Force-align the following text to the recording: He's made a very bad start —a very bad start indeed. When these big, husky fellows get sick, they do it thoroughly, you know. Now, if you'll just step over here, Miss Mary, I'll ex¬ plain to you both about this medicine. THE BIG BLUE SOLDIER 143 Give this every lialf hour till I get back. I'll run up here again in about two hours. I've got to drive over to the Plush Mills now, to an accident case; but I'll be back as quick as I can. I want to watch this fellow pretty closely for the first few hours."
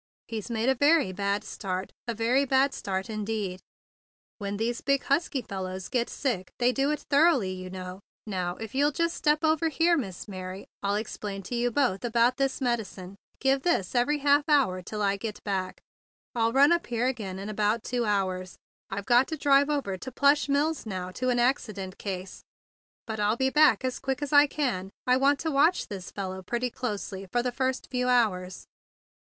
He's 0.27 0.49
made 0.49 0.67
a 0.67 0.73
very 0.73 1.11
bad 1.13 1.43
start 1.43 1.91
—a 2.07 2.15
very 2.15 2.43
bad 2.43 2.73
start 2.73 3.07
indeed. 3.07 3.61
When 4.39 4.57
these 4.57 4.81
big, 4.81 5.03
husky 5.03 5.43
fellows 5.43 5.89
get 5.89 6.09
sick, 6.09 6.51
they 6.57 6.71
do 6.71 6.89
it 6.89 7.01
thoroughly, 7.11 7.51
you 7.51 7.69
know. 7.69 7.99
Now, 8.25 8.55
if 8.55 8.73
you'll 8.73 8.91
just 8.93 9.15
step 9.15 9.43
over 9.43 9.69
here, 9.69 9.95
Miss 9.95 10.27
Mary, 10.27 10.65
I'll 10.81 10.95
ex¬ 10.95 11.19
plain 11.19 11.43
to 11.43 11.53
you 11.55 11.69
both 11.69 12.03
about 12.03 12.37
this 12.37 12.59
medicine. 12.61 13.15
THE 13.41 13.57
BIG 13.57 13.61
BLUE 13.61 13.83
SOLDIER 13.83 14.05
143 14.07 14.17
Give 14.17 14.23
this 14.25 14.27
every 14.27 14.27
lialf 14.27 14.43
hour 14.67 14.81
till 14.81 15.01
I 15.03 15.17
get 15.17 15.43
back. 15.43 15.81
I'll 16.33 16.51
run 16.51 16.71
up 16.71 16.87
here 16.87 17.05
again 17.05 17.37
in 17.37 17.47
about 17.47 17.83
two 17.83 18.03
hours. 18.03 18.55
I've 18.89 19.05
got 19.05 19.27
to 19.27 19.37
drive 19.37 19.69
over 19.69 19.97
to 19.99 20.09
the 20.09 20.11
Plush 20.11 20.49
Mills 20.49 20.83
now, 20.87 21.11
to 21.11 21.29
an 21.29 21.37
accident 21.37 21.99
case; 21.99 22.41
but 23.05 23.19
I'll 23.19 23.37
be 23.37 23.51
back 23.51 23.85
as 23.85 23.99
quick 23.99 24.23
as 24.23 24.33
I 24.33 24.47
can. 24.47 24.89
I 25.05 25.17
want 25.17 25.37
to 25.41 25.51
watch 25.51 25.89
this 25.89 26.09
fellow 26.09 26.41
pretty 26.41 26.71
closely 26.71 27.27
for 27.31 27.43
the 27.43 27.51
first 27.51 27.85
few 27.91 28.07
hours." 28.07 28.65